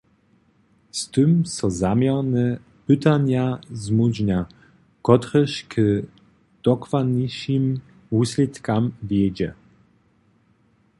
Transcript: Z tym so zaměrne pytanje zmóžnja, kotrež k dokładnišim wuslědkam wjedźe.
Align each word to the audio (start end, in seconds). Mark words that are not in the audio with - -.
Z 0.91 1.09
tym 1.09 1.45
so 1.45 1.69
zaměrne 1.69 2.45
pytanje 2.87 3.45
zmóžnja, 3.83 4.39
kotrež 5.05 5.51
k 5.71 5.73
dokładnišim 6.67 7.65
wuslědkam 8.11 8.83
wjedźe. 9.09 9.49